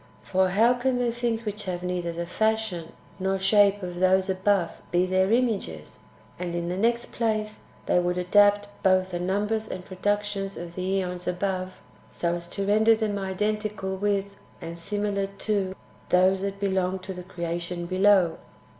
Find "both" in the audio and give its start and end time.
8.81-9.11